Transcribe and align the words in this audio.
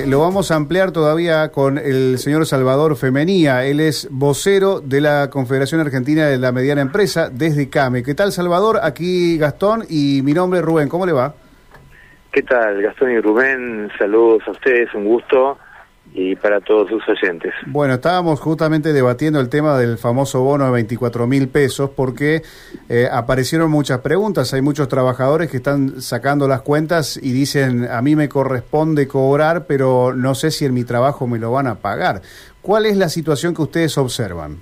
Eh, 0.00 0.06
lo 0.06 0.20
vamos 0.20 0.50
a 0.50 0.56
ampliar 0.56 0.92
todavía 0.92 1.50
con 1.50 1.76
el 1.76 2.18
señor 2.18 2.46
Salvador 2.46 2.96
Femenía. 2.96 3.64
Él 3.66 3.80
es 3.80 4.08
vocero 4.10 4.80
de 4.80 5.00
la 5.00 5.28
Confederación 5.30 5.80
Argentina 5.80 6.26
de 6.26 6.38
la 6.38 6.52
Mediana 6.52 6.80
Empresa 6.80 7.28
desde 7.30 7.68
CAME. 7.68 8.02
¿Qué 8.02 8.14
tal, 8.14 8.32
Salvador? 8.32 8.80
Aquí 8.82 9.36
Gastón 9.36 9.84
y 9.88 10.22
mi 10.22 10.32
nombre 10.32 10.60
es 10.60 10.64
Rubén. 10.64 10.88
¿Cómo 10.88 11.06
le 11.06 11.12
va? 11.12 11.34
¿Qué 12.32 12.42
tal, 12.42 12.80
Gastón 12.80 13.10
y 13.10 13.20
Rubén? 13.20 13.90
Saludos 13.98 14.42
a 14.46 14.52
ustedes, 14.52 14.92
un 14.94 15.04
gusto 15.04 15.58
y 16.12 16.34
para 16.36 16.60
todos 16.60 16.88
sus 16.88 17.08
oyentes. 17.08 17.54
Bueno, 17.66 17.94
estábamos 17.94 18.40
justamente 18.40 18.92
debatiendo 18.92 19.40
el 19.40 19.48
tema 19.48 19.78
del 19.78 19.96
famoso 19.96 20.40
bono 20.40 20.64
de 20.64 20.72
24 20.72 21.26
mil 21.26 21.48
pesos 21.48 21.90
porque 21.90 22.42
eh, 22.88 23.08
aparecieron 23.10 23.70
muchas 23.70 24.00
preguntas. 24.00 24.52
Hay 24.52 24.60
muchos 24.60 24.88
trabajadores 24.88 25.50
que 25.50 25.58
están 25.58 26.00
sacando 26.00 26.48
las 26.48 26.62
cuentas 26.62 27.16
y 27.16 27.32
dicen, 27.32 27.88
a 27.88 28.02
mí 28.02 28.16
me 28.16 28.28
corresponde 28.28 29.06
cobrar, 29.06 29.66
pero 29.66 30.12
no 30.12 30.34
sé 30.34 30.50
si 30.50 30.64
en 30.64 30.74
mi 30.74 30.84
trabajo 30.84 31.26
me 31.28 31.38
lo 31.38 31.52
van 31.52 31.68
a 31.68 31.76
pagar. 31.76 32.22
¿Cuál 32.60 32.86
es 32.86 32.96
la 32.96 33.08
situación 33.08 33.54
que 33.54 33.62
ustedes 33.62 33.96
observan? 33.96 34.58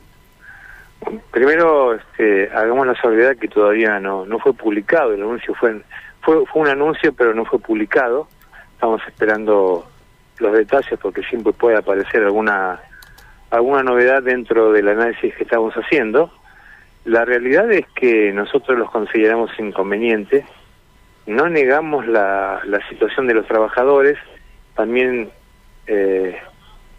Primero, 1.31 1.95
este, 1.95 2.51
hagamos 2.51 2.87
la 2.87 3.01
salvedad 3.01 3.37
que 3.37 3.49
todavía 3.49 3.99
no, 4.01 4.27
no 4.27 4.39
fue 4.39 4.53
publicado. 4.53 5.15
El 5.15 5.23
anuncio 5.23 5.55
fue, 5.55 5.81
fue, 6.21 6.45
fue 6.47 6.63
un 6.63 6.69
anuncio, 6.69 7.15
pero 7.15 7.33
no 7.33 7.47
fue 7.47 7.59
publicado. 7.59 8.29
Estamos 8.75 9.01
esperando 9.07 9.87
los 10.41 10.53
detalles 10.53 10.99
porque 11.01 11.23
siempre 11.23 11.53
puede 11.53 11.77
aparecer 11.77 12.25
alguna 12.25 12.81
alguna 13.51 13.83
novedad 13.83 14.23
dentro 14.23 14.73
del 14.73 14.89
análisis 14.89 15.35
que 15.35 15.45
estamos 15.45 15.75
haciendo. 15.75 16.31
La 17.05 17.25
realidad 17.25 17.71
es 17.73 17.87
que 17.95 18.33
nosotros 18.33 18.79
los 18.79 18.91
consideramos 18.91 19.51
inconvenientes, 19.59 20.45
no 21.27 21.49
negamos 21.49 22.07
la, 22.07 22.61
la 22.67 22.87
situación 22.89 23.27
de 23.27 23.35
los 23.35 23.47
trabajadores, 23.47 24.19
también 24.75 25.31
eh, 25.87 26.37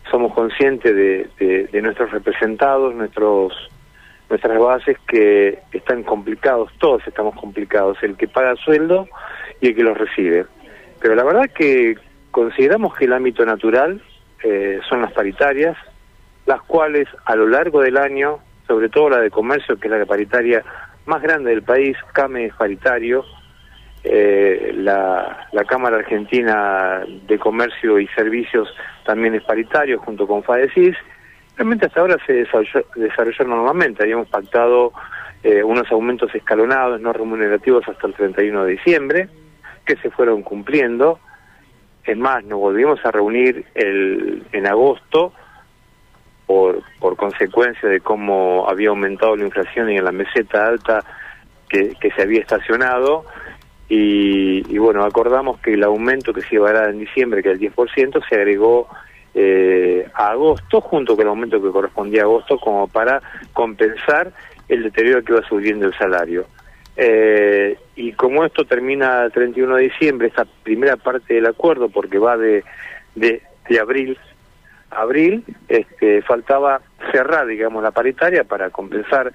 somos 0.09 0.33
conscientes 0.33 0.95
de, 0.95 1.67
de, 1.71 1.81
nuestros 1.81 2.11
representados, 2.11 2.95
nuestros 2.95 3.53
nuestras 4.29 4.59
bases 4.59 4.97
que 5.07 5.59
están 5.71 6.03
complicados, 6.03 6.71
todos 6.77 7.01
estamos 7.07 7.35
complicados, 7.39 7.97
el 8.03 8.15
que 8.15 8.27
paga 8.27 8.55
sueldo 8.57 9.07
y 9.59 9.69
el 9.69 9.75
que 9.75 9.83
los 9.83 9.97
recibe. 9.97 10.45
Pero 11.01 11.15
la 11.15 11.23
verdad 11.23 11.49
que 11.49 11.97
Consideramos 12.31 12.95
que 12.95 13.05
el 13.05 13.13
ámbito 13.13 13.45
natural 13.45 14.01
eh, 14.43 14.79
son 14.87 15.01
las 15.01 15.11
paritarias, 15.13 15.77
las 16.45 16.61
cuales 16.63 17.07
a 17.25 17.35
lo 17.35 17.47
largo 17.47 17.81
del 17.81 17.97
año, 17.97 18.39
sobre 18.67 18.89
todo 18.89 19.09
la 19.09 19.19
de 19.19 19.31
comercio, 19.31 19.79
que 19.79 19.87
es 19.87 19.93
la 19.93 20.05
paritaria 20.05 20.63
más 21.05 21.21
grande 21.21 21.49
del 21.49 21.63
país, 21.63 21.97
CAME 22.13 22.45
es 22.45 22.53
paritario, 22.53 23.25
eh, 24.03 24.71
la, 24.75 25.47
la, 25.51 25.63
Cámara 25.65 25.97
Argentina 25.97 27.03
de 27.27 27.37
Comercio 27.37 27.99
y 27.99 28.07
Servicios 28.07 28.73
también 29.05 29.35
es 29.35 29.43
paritario 29.43 29.99
junto 29.99 30.25
con 30.25 30.41
FADECIS. 30.43 30.95
Realmente 31.57 31.87
hasta 31.87 31.99
ahora 31.99 32.15
se 32.25 32.45
desarrolló, 32.95 33.43
normalmente, 33.45 34.03
habíamos 34.03 34.29
pactado 34.29 34.93
eh, 35.43 35.61
unos 35.63 35.91
aumentos 35.91 36.33
escalonados 36.33 37.01
no 37.01 37.11
remunerativos 37.11 37.87
hasta 37.89 38.07
el 38.07 38.13
31 38.13 38.63
de 38.63 38.71
diciembre, 38.71 39.29
que 39.85 39.97
se 39.97 40.09
fueron 40.09 40.43
cumpliendo. 40.43 41.19
Es 42.03 42.17
más, 42.17 42.43
nos 42.45 42.59
volvimos 42.59 43.03
a 43.05 43.11
reunir 43.11 43.65
el, 43.75 44.43
en 44.51 44.67
agosto 44.67 45.33
por, 46.45 46.81
por 46.99 47.15
consecuencia 47.15 47.87
de 47.87 47.99
cómo 47.99 48.67
había 48.67 48.89
aumentado 48.89 49.35
la 49.35 49.45
inflación 49.45 49.91
y 49.91 49.97
en 49.97 50.05
la 50.05 50.11
meseta 50.11 50.67
alta 50.67 51.03
que, 51.69 51.95
que 51.99 52.11
se 52.11 52.23
había 52.23 52.41
estacionado. 52.41 53.25
Y, 53.91 54.77
bueno, 54.77 55.03
acordamos 55.03 55.59
que 55.61 55.73
el 55.73 55.83
aumento 55.83 56.31
que 56.31 56.41
se 56.41 56.59
dar 56.59 56.91
en 56.91 56.99
diciembre, 56.99 57.41
que 57.41 57.49
era 57.49 57.59
el 57.59 57.73
10%, 57.73 58.23
se 58.29 58.35
agregó 58.35 58.87
eh, 59.33 60.07
a 60.13 60.29
agosto, 60.29 60.79
junto 60.81 61.15
con 61.15 61.23
el 61.23 61.29
aumento 61.29 61.61
que 61.61 61.71
correspondía 61.71 62.21
a 62.21 62.25
agosto, 62.25 62.59
como 62.59 62.87
para 62.87 63.19
compensar 63.53 64.31
el 64.67 64.83
deterioro 64.83 65.23
que 65.23 65.33
iba 65.33 65.41
subiendo 65.47 65.87
el 65.87 65.97
salario. 65.97 66.45
Eh, 67.01 67.77
y 67.95 68.11
como 68.11 68.43
esto 68.43 68.65
termina 68.65 69.23
el 69.23 69.31
31 69.31 69.77
de 69.77 69.83
diciembre, 69.83 70.27
esta 70.27 70.45
primera 70.63 70.97
parte 70.97 71.33
del 71.33 71.45
acuerdo, 71.45 71.87
porque 71.87 72.19
va 72.19 72.35
de, 72.35 72.65
de, 73.15 73.41
abril 73.79 74.17
a 74.91 75.01
abril, 75.03 75.45
este, 75.69 76.21
faltaba 76.23 76.81
cerrar, 77.13 77.47
digamos, 77.47 77.81
la 77.81 77.91
paritaria 77.91 78.43
para 78.43 78.69
compensar 78.69 79.31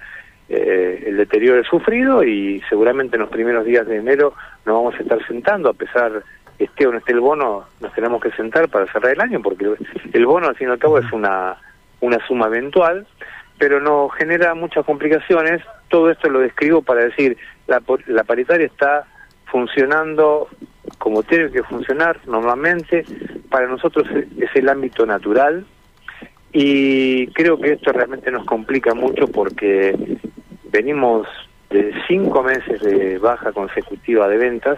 eh, 0.47 1.05
el 1.07 1.17
deterioro 1.17 1.63
sufrido 1.63 2.23
y 2.23 2.61
seguramente 2.69 3.15
en 3.15 3.21
los 3.21 3.31
primeros 3.31 3.65
días 3.65 3.87
de 3.87 3.97
enero 3.97 4.35
nos 4.63 4.75
vamos 4.75 4.93
a 4.93 5.01
estar 5.01 5.25
sentando, 5.25 5.69
a 5.69 5.73
pesar 5.73 6.21
esté 6.59 6.85
o 6.85 6.91
no 6.91 6.99
esté 6.99 7.13
el 7.13 7.19
bono, 7.19 7.65
nos 7.79 7.93
tenemos 7.93 8.21
que 8.21 8.29
sentar 8.33 8.69
para 8.69 8.85
cerrar 8.91 9.13
el 9.13 9.21
año, 9.21 9.41
porque 9.41 9.73
el 10.13 10.25
bono 10.27 10.49
al 10.49 10.55
fin 10.55 10.67
y 10.67 10.71
al 10.71 10.77
cabo 10.77 10.99
es 10.99 11.11
una, 11.11 11.57
una 11.99 12.19
suma 12.27 12.45
eventual, 12.45 13.07
pero 13.57 13.79
nos 13.79 14.13
genera 14.13 14.53
muchas 14.53 14.85
complicaciones. 14.85 15.63
Todo 15.95 16.11
esto 16.11 16.27
lo 16.27 16.41
describo 16.41 16.81
para 16.81 17.05
decir, 17.05 17.37
la, 17.67 17.81
la 18.07 18.25
paritaria 18.25 18.65
está 18.65 19.07
funcionando 19.45 20.49
como 20.97 21.23
tiene 21.23 21.49
que 21.51 21.63
funcionar 21.63 22.19
normalmente. 22.27 23.05
Para 23.49 23.67
nosotros 23.67 24.05
es 24.11 24.49
el 24.55 24.67
ámbito 24.67 25.05
natural 25.05 25.65
y 26.51 27.27
creo 27.27 27.57
que 27.57 27.71
esto 27.71 27.93
realmente 27.93 28.29
nos 28.29 28.43
complica 28.43 28.93
mucho 28.93 29.29
porque 29.29 29.95
venimos 30.65 31.29
de 31.69 31.93
cinco 32.09 32.43
meses 32.43 32.81
de 32.81 33.17
baja 33.17 33.53
consecutiva 33.53 34.27
de 34.27 34.35
ventas. 34.35 34.77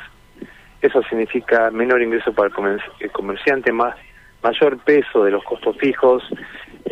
Eso 0.84 1.02
significa 1.10 1.72
menor 1.72 2.04
ingreso 2.04 2.32
para 2.32 2.52
el 3.00 3.12
comerciante, 3.12 3.72
más 3.72 3.96
mayor 4.44 4.78
peso 4.86 5.24
de 5.24 5.32
los 5.32 5.44
costos 5.44 5.76
fijos, 5.78 6.22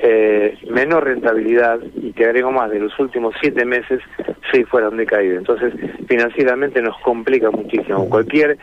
eh, 0.01 0.57
menor 0.69 1.05
rentabilidad 1.05 1.79
y 1.95 2.11
que 2.13 2.25
agrego 2.25 2.51
más 2.51 2.69
de 2.71 2.79
los 2.79 2.97
últimos 2.99 3.35
siete 3.39 3.65
meses 3.65 4.01
seis 4.51 4.65
fueron 4.69 4.97
de 4.97 5.05
caída. 5.05 5.37
Entonces, 5.37 5.73
financieramente 6.07 6.81
nos 6.81 6.99
complica 7.01 7.49
muchísimo. 7.51 8.09
Cualquier 8.09 8.57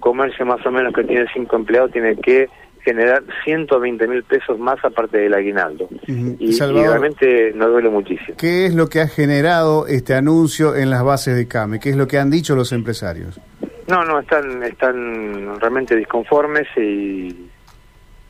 comercio 0.00 0.46
más 0.46 0.64
o 0.66 0.70
menos 0.70 0.92
que 0.94 1.04
tiene 1.04 1.26
cinco 1.32 1.56
empleados 1.56 1.92
tiene 1.92 2.16
que 2.16 2.48
generar 2.86 3.24
120 3.44 4.06
mil 4.06 4.22
pesos 4.22 4.58
más 4.60 4.76
aparte 4.84 5.18
del 5.18 5.34
aguinaldo. 5.34 5.88
y, 6.06 6.56
realmente 6.56 7.52
nos 7.54 7.70
duele 7.70 7.88
muchísimo. 7.88 8.36
¿Qué 8.38 8.66
es 8.66 8.74
lo 8.74 8.88
que 8.88 9.00
ha 9.00 9.08
generado 9.08 9.88
este 9.88 10.14
anuncio 10.14 10.76
en 10.76 10.90
las 10.90 11.02
bases 11.02 11.36
de 11.36 11.48
CAME? 11.48 11.80
¿Qué 11.80 11.90
es 11.90 11.96
lo 11.96 12.06
que 12.06 12.18
han 12.18 12.30
dicho 12.30 12.54
los 12.54 12.72
empresarios? 12.72 13.40
No, 13.88 14.04
no, 14.04 14.20
están, 14.20 14.62
están 14.62 15.58
realmente 15.58 15.96
disconformes 15.96 16.66
y 16.76 17.48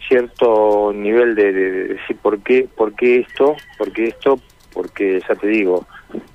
cierto 0.09 0.93
nivel 0.95 1.35
de, 1.35 1.53
decir 1.53 2.17
por 2.23 2.39
qué, 2.41 2.69
por 2.77 2.95
qué 2.95 3.21
esto, 3.21 3.57
por 3.79 3.93
qué 3.93 4.09
esto, 4.09 4.39
porque 4.73 5.21
ya 5.27 5.35
te 5.35 5.47
digo, 5.47 5.87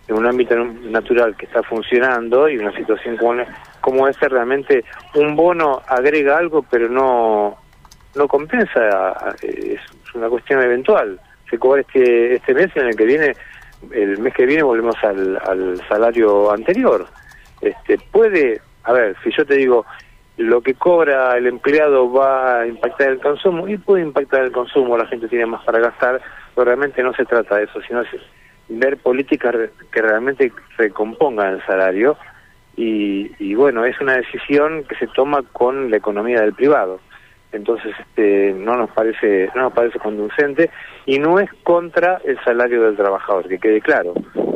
en 0.07 0.15
un 0.15 0.25
ámbito 0.25 0.55
natural 0.55 1.35
que 1.35 1.45
está 1.45 1.63
funcionando 1.63 2.49
y 2.49 2.57
una 2.57 2.73
situación 2.73 3.17
como, 3.17 3.43
como 3.79 4.07
esta 4.07 4.27
realmente 4.27 4.83
un 5.15 5.35
bono 5.35 5.81
agrega 5.87 6.37
algo 6.37 6.63
pero 6.63 6.89
no 6.89 7.57
no 8.13 8.27
compensa, 8.27 9.33
es 9.41 9.79
una 10.13 10.27
cuestión 10.27 10.61
eventual. 10.61 11.17
Se 11.49 11.57
cobra 11.57 11.81
este 11.81 12.35
este 12.35 12.53
mes 12.53 12.69
y 12.75 12.79
en 12.79 12.87
el 12.87 12.95
que 12.95 13.05
viene, 13.05 13.35
el 13.91 14.17
mes 14.19 14.33
que 14.33 14.45
viene 14.45 14.63
volvemos 14.63 14.95
al, 15.01 15.37
al 15.45 15.81
salario 15.87 16.51
anterior. 16.51 17.07
Este 17.61 17.97
puede, 18.11 18.59
a 18.83 18.91
ver, 18.91 19.15
si 19.23 19.31
yo 19.31 19.45
te 19.45 19.55
digo 19.55 19.85
lo 20.41 20.61
que 20.61 20.73
cobra 20.73 21.37
el 21.37 21.47
empleado 21.47 22.11
va 22.11 22.61
a 22.61 22.67
impactar 22.67 23.09
el 23.09 23.19
consumo 23.19 23.67
y 23.67 23.77
puede 23.77 24.03
impactar 24.03 24.43
el 24.43 24.51
consumo, 24.51 24.97
la 24.97 25.07
gente 25.07 25.27
tiene 25.27 25.45
más 25.45 25.63
para 25.63 25.79
gastar, 25.79 26.21
pero 26.55 26.65
realmente 26.65 27.03
no 27.03 27.13
se 27.13 27.25
trata 27.25 27.57
de 27.57 27.65
eso, 27.65 27.81
sino 27.81 28.03
ver 28.69 28.97
políticas 28.97 29.55
que 29.91 30.01
realmente 30.01 30.51
recompongan 30.77 31.55
el 31.55 31.65
salario 31.65 32.17
y, 32.75 33.31
y, 33.39 33.53
bueno, 33.53 33.85
es 33.85 33.99
una 33.99 34.15
decisión 34.15 34.85
que 34.85 34.95
se 34.95 35.07
toma 35.07 35.43
con 35.51 35.91
la 35.91 35.97
economía 35.97 36.41
del 36.41 36.53
privado. 36.53 36.99
Entonces, 37.51 37.93
este, 37.99 38.53
no 38.53 38.77
nos 38.77 38.89
parece, 38.91 39.49
no 39.55 39.63
nos 39.63 39.73
parece 39.73 39.99
conducente 39.99 40.69
y 41.05 41.19
no 41.19 41.39
es 41.39 41.49
contra 41.63 42.21
el 42.23 42.39
salario 42.45 42.83
del 42.83 42.95
trabajador, 42.95 43.47
que 43.49 43.59
quede 43.59 43.81
claro. 43.81 44.13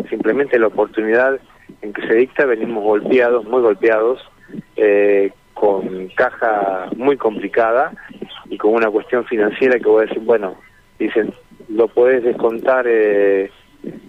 Simplemente 0.09 0.57
la 0.57 0.67
oportunidad 0.67 1.37
en 1.81 1.91
que 1.91 2.07
se 2.07 2.15
dicta 2.15 2.45
venimos 2.45 2.83
golpeados, 2.83 3.43
muy 3.45 3.61
golpeados, 3.61 4.21
eh, 4.77 5.31
con 5.65 6.07
caja 6.09 6.89
muy 6.95 7.17
complicada 7.17 7.91
y 8.47 8.57
con 8.57 8.75
una 8.75 8.91
cuestión 8.91 9.25
financiera 9.25 9.79
que 9.79 9.89
voy 9.89 10.03
a 10.03 10.07
decir, 10.07 10.21
bueno, 10.23 10.55
dicen, 10.99 11.33
lo 11.69 11.87
puedes 11.87 12.23
descontar, 12.23 12.85
eh, 12.87 13.49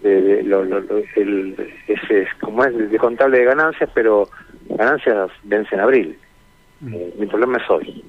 de, 0.02 0.42
lo, 0.42 0.62
el, 0.62 1.56
ese, 1.88 2.28
como 2.42 2.62
es, 2.62 2.76
descontable 2.90 3.38
de 3.38 3.44
ganancias, 3.44 3.88
pero 3.94 4.28
ganancias 4.68 5.30
vencen 5.44 5.78
en 5.78 5.84
abril. 5.84 6.18
Mm. 6.80 6.94
Eh, 6.94 7.14
mi 7.18 7.26
problema 7.26 7.56
es 7.56 7.70
hoy. 7.70 8.04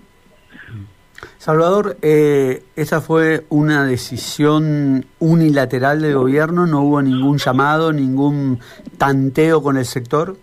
Salvador, 1.37 1.95
eh, 2.01 2.63
¿esa 2.75 2.99
fue 2.99 3.45
una 3.47 3.85
decisión 3.85 5.05
unilateral 5.19 6.01
del 6.01 6.15
gobierno? 6.15 6.67
¿No 6.67 6.81
hubo 6.81 7.01
ningún 7.01 7.37
llamado, 7.37 7.93
ningún 7.93 8.59
tanteo 8.97 9.63
con 9.63 9.77
el 9.77 9.85
sector? 9.85 10.35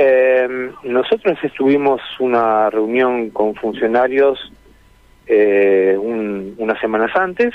Eh, 0.00 0.70
nosotros 0.84 1.36
estuvimos 1.42 2.00
una 2.20 2.70
reunión 2.70 3.30
con 3.30 3.56
funcionarios 3.56 4.38
eh, 5.26 5.96
unas 5.98 6.80
semanas 6.80 7.10
antes. 7.16 7.52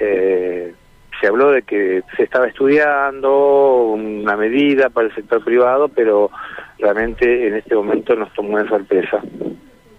Eh, 0.00 0.72
se 1.20 1.26
habló 1.26 1.50
de 1.50 1.60
que 1.60 2.02
se 2.16 2.22
estaba 2.22 2.46
estudiando 2.46 3.84
una 3.84 4.34
medida 4.34 4.88
para 4.88 5.08
el 5.08 5.14
sector 5.14 5.44
privado, 5.44 5.88
pero 5.88 6.30
realmente 6.78 7.48
en 7.48 7.56
este 7.56 7.74
momento 7.74 8.16
nos 8.16 8.32
tomó 8.32 8.56
de 8.56 8.68
sorpresa. 8.68 9.22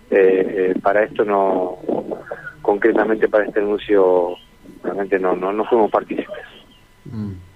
Eh, 0.10 0.74
para 0.81 1.04
esto 1.04 1.24
no, 1.24 1.78
concretamente 2.63 3.28
para 3.28 3.45
este 3.45 3.60
anuncio, 3.60 4.38
realmente 4.83 5.19
no, 5.19 5.36
no, 5.36 5.54
no 5.54 5.66
fuimos 5.66 5.92
partícipes. 5.92 6.45
Mm. 7.06 7.47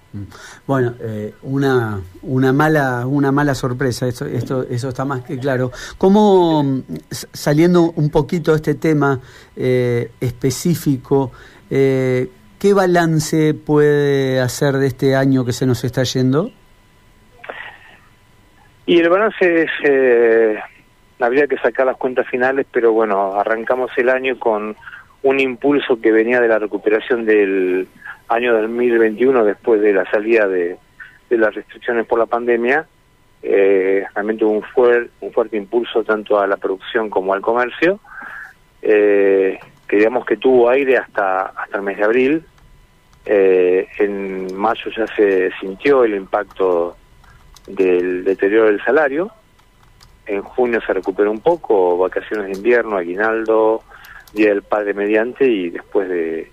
Bueno, 0.66 0.94
eh, 1.00 1.34
una, 1.42 2.00
una 2.22 2.52
mala 2.52 3.06
una 3.06 3.32
mala 3.32 3.54
sorpresa, 3.54 4.06
eso, 4.06 4.26
esto, 4.26 4.66
eso 4.68 4.88
está 4.90 5.04
más 5.04 5.22
que 5.22 5.38
claro. 5.38 5.70
¿Cómo, 5.98 6.62
mm, 6.62 6.82
saliendo 7.10 7.92
un 7.92 8.10
poquito 8.10 8.52
de 8.52 8.56
este 8.56 8.74
tema 8.74 9.20
eh, 9.56 10.10
específico, 10.20 11.32
eh, 11.70 12.28
qué 12.58 12.74
balance 12.74 13.54
puede 13.54 14.40
hacer 14.40 14.74
de 14.76 14.88
este 14.88 15.16
año 15.16 15.44
que 15.44 15.52
se 15.52 15.66
nos 15.66 15.82
está 15.84 16.02
yendo? 16.04 16.50
Y 18.84 18.98
el 18.98 19.08
balance 19.08 19.62
es, 19.62 19.70
eh, 19.84 20.58
habría 21.20 21.46
que 21.46 21.56
sacar 21.58 21.86
las 21.86 21.96
cuentas 21.96 22.26
finales, 22.28 22.66
pero 22.70 22.92
bueno, 22.92 23.34
arrancamos 23.34 23.90
el 23.96 24.08
año 24.08 24.38
con 24.38 24.76
un 25.22 25.40
impulso 25.40 26.00
que 26.00 26.10
venía 26.10 26.40
de 26.40 26.48
la 26.48 26.58
recuperación 26.58 27.24
del 27.24 27.86
año 28.32 28.60
2021 28.60 29.44
después 29.44 29.80
de 29.80 29.92
la 29.92 30.10
salida 30.10 30.46
de, 30.48 30.78
las 31.30 31.54
restricciones 31.54 32.06
por 32.06 32.18
la 32.18 32.26
pandemia, 32.26 32.86
eh, 33.42 34.04
realmente 34.14 34.44
un, 34.44 34.62
un 35.20 35.32
fuerte 35.32 35.56
impulso 35.56 36.04
tanto 36.04 36.38
a 36.38 36.46
la 36.46 36.58
producción 36.58 37.08
como 37.08 37.32
al 37.32 37.40
comercio, 37.40 38.00
eh, 38.82 39.58
que 39.88 39.96
digamos 39.96 40.26
que 40.26 40.36
tuvo 40.36 40.68
aire 40.68 40.98
hasta, 40.98 41.46
hasta 41.46 41.76
el 41.76 41.82
mes 41.82 41.96
de 41.96 42.04
abril. 42.04 42.44
Eh, 43.24 43.88
en 43.98 44.54
mayo 44.54 44.90
ya 44.96 45.06
se 45.06 45.50
sintió 45.60 46.04
el 46.04 46.14
impacto 46.14 46.96
del 47.66 48.24
deterioro 48.24 48.66
del 48.66 48.84
salario. 48.84 49.30
En 50.26 50.42
junio 50.42 50.80
se 50.86 50.92
recuperó 50.92 51.30
un 51.30 51.40
poco, 51.40 51.96
vacaciones 51.96 52.46
de 52.46 52.52
invierno, 52.52 52.96
aguinaldo, 52.96 53.82
Día 54.34 54.48
del 54.48 54.62
Padre 54.62 54.94
mediante 54.94 55.46
y 55.46 55.70
después 55.70 56.08
de, 56.08 56.51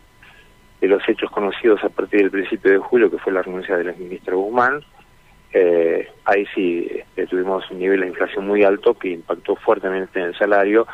de 0.81 0.87
los 0.87 1.07
hechos 1.07 1.29
conocidos 1.31 1.83
a 1.83 1.89
partir 1.89 2.21
del 2.21 2.31
principio 2.31 2.71
de 2.71 2.77
julio, 2.77 3.11
que 3.11 3.17
fue 3.17 3.33
la 3.33 3.41
renuncia 3.41 3.77
del 3.77 3.95
ministro 3.97 4.37
Guzmán, 4.39 4.81
eh, 5.51 6.07
ahí 6.25 6.45
sí 6.53 6.87
este, 6.91 7.25
tuvimos 7.25 7.69
un 7.71 7.79
nivel 7.79 8.01
de 8.01 8.07
inflación 8.07 8.45
muy 8.45 8.63
alto 8.63 8.93
que 8.93 9.09
impactó 9.09 9.55
fuertemente 9.55 10.19
en 10.19 10.27
el 10.27 10.37
salario 10.37 10.85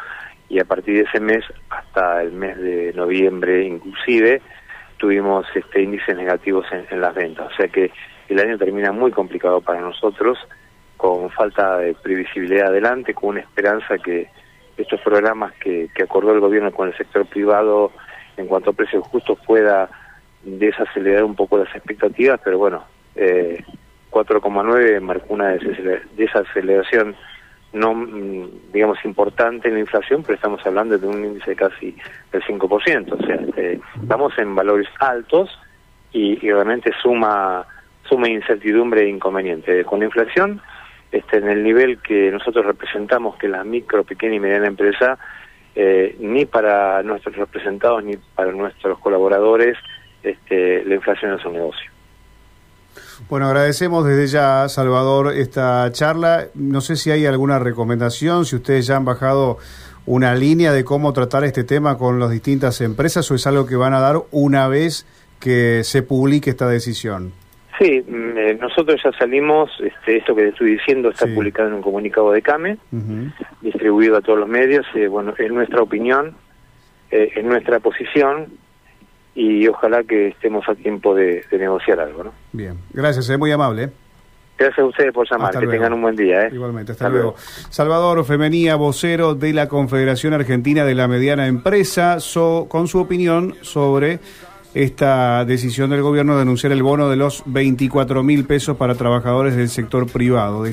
y 0.48 0.60
a 0.60 0.66
partir 0.66 0.96
de 0.96 1.02
ese 1.02 1.20
mes 1.20 1.44
hasta 1.70 2.22
el 2.22 2.32
mes 2.32 2.58
de 2.58 2.94
noviembre 2.94 3.66
inclusive 3.66 4.42
tuvimos 4.98 5.46
este 5.54 5.82
índices 5.82 6.16
negativos 6.16 6.66
en, 6.72 7.02
las 7.02 7.14
ventas. 7.14 7.52
O 7.52 7.56
sea 7.56 7.68
que 7.68 7.92
el 8.30 8.40
año 8.40 8.58
termina 8.58 8.94
muy 8.94 9.12
complicado 9.12 9.60
para 9.60 9.82
nosotros, 9.82 10.38
con 10.96 11.30
falta 11.32 11.78
de 11.80 11.94
previsibilidad 11.96 12.68
adelante, 12.68 13.14
con 13.14 13.32
una 13.32 13.42
esperanza 13.42 13.98
que 13.98 14.30
estos 14.78 15.02
programas 15.02 15.54
que, 15.56 15.90
que 15.94 16.04
acordó 16.04 16.32
el 16.32 16.40
gobierno 16.40 16.72
con 16.72 16.88
el 16.88 16.98
sector 16.98 17.26
privado 17.26 17.92
en 18.38 18.48
cuanto 18.48 18.72
a 18.72 18.74
precios 18.74 19.06
justos 19.08 19.40
pueda 19.46 19.90
desacelerar 20.44 21.24
un 21.24 21.36
poco 21.36 21.58
las 21.58 21.74
expectativas, 21.76 22.40
pero 22.44 22.58
bueno, 22.58 22.84
eh, 23.16 23.64
4,9 24.12 25.02
marcó 25.02 25.34
una 25.34 25.58
desaceleración 26.16 27.16
no, 27.76 27.94
mm, 27.94 28.72
digamos, 28.72 29.04
importante 29.04 29.68
en 29.68 29.76
la 29.76 29.82
inflación, 29.82 30.24
pero 30.24 30.36
estamos 30.36 30.66
hablando 30.66 30.98
de 30.98 31.06
un 31.06 31.24
índice 31.26 31.56
casi 31.56 31.96
del 32.32 32.42
5%, 32.44 33.16
o 33.16 33.26
sea, 33.26 33.38
eh, 33.58 33.80
estamos 34.02 34.38
en 34.40 34.56
valores 34.56 34.88
altos 35.00 35.50
y, 36.14 36.38
realmente 36.38 36.92
suma, 37.02 37.66
suma 38.08 38.30
incertidumbre 38.30 39.02
e 39.02 39.10
inconveniente. 39.10 39.84
Con 39.84 40.00
la 40.00 40.06
inflación, 40.06 40.62
este, 41.12 41.38
en 41.38 41.50
el 41.50 41.64
nivel 41.64 42.00
que 42.00 42.32
nosotros 42.32 42.66
representamos, 42.66 43.36
que 43.36 43.50
la 43.50 43.66
micro, 43.66 44.06
pequeña 44.06 44.36
y 44.36 44.40
mediana 44.40 44.68
empresa, 44.68 45.20
eh, 45.76 46.16
ni 46.20 46.46
para 46.46 47.04
nuestros 47.04 47.36
representados 47.36 48.04
ni 48.04 48.18
para 48.36 48.52
nuestros 48.52 48.98
colaboradores 49.00 49.78
este, 50.24 50.84
la 50.86 50.96
inflación 50.96 51.38
es 51.38 51.46
un 51.46 51.54
negocio. 51.54 51.92
Bueno, 53.30 53.48
agradecemos 53.48 54.06
desde 54.06 54.28
ya, 54.28 54.68
Salvador, 54.70 55.34
esta 55.34 55.90
charla. 55.92 56.48
No 56.54 56.82
sé 56.82 56.96
si 56.96 57.12
hay 57.12 57.26
alguna 57.26 57.60
recomendación, 57.60 58.46
si 58.46 58.56
ustedes 58.56 58.88
ya 58.88 58.96
han 58.96 59.06
bajado 59.06 59.58
una 60.06 60.36
línea 60.36 60.72
de 60.72 60.84
cómo 60.84 61.14
tratar 61.14 61.44
este 61.44 61.64
tema 61.64 61.98
con 61.98 62.20
las 62.20 62.30
distintas 62.30 62.82
empresas 62.82 63.30
o 63.32 63.36
es 63.36 63.48
algo 63.48 63.66
que 63.66 63.76
van 63.76 63.94
a 63.94 64.00
dar 64.00 64.24
una 64.32 64.68
vez 64.68 65.06
que 65.40 65.84
se 65.84 66.02
publique 66.04 66.52
esta 66.52 66.68
decisión. 66.68 67.34
Sí, 67.80 68.04
mm, 68.08 68.38
eh, 68.38 68.58
nosotros 68.60 69.02
ya 69.04 69.12
salimos, 69.14 69.70
este, 69.80 70.18
esto 70.18 70.36
que 70.36 70.48
estoy 70.48 70.72
diciendo 70.72 71.10
está 71.10 71.28
publicado 71.28 71.70
en 71.70 71.76
un 71.76 71.82
comunicado 71.82 72.32
de 72.32 72.42
CAME, 72.42 72.78
distribuido 73.62 74.18
a 74.18 74.22
todos 74.22 74.40
los 74.40 74.48
medios, 74.48 74.86
eh, 74.96 75.08
bueno, 75.08 75.34
es 75.38 75.52
nuestra 75.52 75.82
opinión, 75.82 76.36
eh, 77.12 77.32
es 77.36 77.44
nuestra 77.44 77.80
posición 77.80 78.48
y 79.34 79.68
ojalá 79.68 80.04
que 80.04 80.30
estemos 80.30 80.68
a 80.70 80.76
tiempo 80.76 81.14
de, 81.14 81.44
negociar 81.52 82.00
algo, 82.00 82.24
¿no? 82.26 82.32
Bien, 82.54 82.78
gracias, 82.94 83.30
es 83.30 83.38
muy 83.38 83.52
amable. 83.52 83.90
Gracias 84.58 84.80
a 84.80 84.86
ustedes 84.86 85.12
por 85.12 85.30
llamar, 85.30 85.60
que 85.60 85.68
tengan 85.68 85.92
un 85.92 86.02
buen 86.02 86.16
día. 86.16 86.48
Igualmente, 86.48 86.94
hasta, 86.94 87.10
luego. 87.10 87.36
Salvador 87.38 88.24
Femenía, 88.24 88.78
vocero 88.78 89.36
de 89.36 89.52
la 89.52 89.68
Confederación 89.68 90.32
Argentina 90.34 90.86
de 90.86 90.96
la 90.96 91.10
Mediana 91.10 91.48
Empresa, 91.48 92.20
con 92.70 92.88
su 92.88 93.00
opinión 93.00 93.56
sobre 93.64 94.20
esta 94.76 95.46
decisión 95.46 95.90
del 95.90 96.02
gobierno 96.02 96.36
de 96.36 96.42
anunciar 96.42 96.74
el 96.74 96.84
bono 96.84 97.10
de 97.10 97.16
los 97.16 97.44
24 97.46 98.24
mil 98.24 98.44
pesos 98.44 98.76
para 98.76 98.96
trabajadores 98.96 99.56
del 99.56 99.70
sector 99.70 100.06
privado. 100.06 100.64